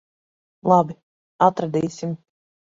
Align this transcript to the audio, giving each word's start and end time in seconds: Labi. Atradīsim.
Labi. 0.71 0.97
Atradīsim. 1.51 2.19